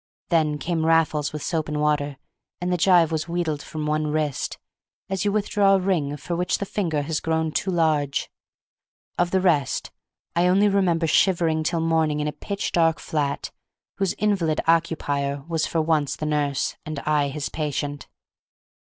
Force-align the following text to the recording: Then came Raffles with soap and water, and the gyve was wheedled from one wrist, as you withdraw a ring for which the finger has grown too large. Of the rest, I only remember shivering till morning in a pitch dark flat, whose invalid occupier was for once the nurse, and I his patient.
Then 0.29 0.57
came 0.57 0.83
Raffles 0.87 1.31
with 1.31 1.43
soap 1.43 1.67
and 1.67 1.79
water, 1.79 2.17
and 2.59 2.73
the 2.73 2.75
gyve 2.75 3.11
was 3.11 3.27
wheedled 3.29 3.61
from 3.61 3.85
one 3.85 4.07
wrist, 4.07 4.57
as 5.11 5.23
you 5.25 5.31
withdraw 5.31 5.75
a 5.75 5.79
ring 5.79 6.17
for 6.17 6.35
which 6.35 6.57
the 6.57 6.65
finger 6.65 7.03
has 7.03 7.19
grown 7.19 7.51
too 7.51 7.69
large. 7.69 8.27
Of 9.19 9.29
the 9.29 9.39
rest, 9.39 9.91
I 10.35 10.47
only 10.47 10.67
remember 10.69 11.05
shivering 11.05 11.61
till 11.61 11.81
morning 11.81 12.19
in 12.19 12.27
a 12.27 12.31
pitch 12.33 12.71
dark 12.71 12.97
flat, 12.99 13.51
whose 13.97 14.13
invalid 14.15 14.59
occupier 14.65 15.43
was 15.47 15.67
for 15.67 15.83
once 15.83 16.15
the 16.15 16.25
nurse, 16.25 16.75
and 16.83 16.97
I 17.01 17.27
his 17.27 17.49
patient. 17.49 18.07